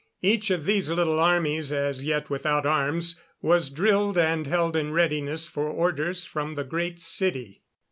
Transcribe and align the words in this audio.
Each 0.23 0.49
of 0.49 0.65
these 0.65 0.89
little 0.89 1.19
armies, 1.19 1.71
as 1.71 2.03
yet 2.03 2.27
without 2.27 2.65
arms, 2.65 3.21
was 3.39 3.69
drilled 3.69 4.17
and 4.17 4.47
held 4.47 4.75
in 4.75 4.91
readiness 4.91 5.47
for 5.47 5.67
orders 5.67 6.25
from 6.25 6.55
the 6.55 6.63
Great 6.63 6.99
City. 6.99 7.61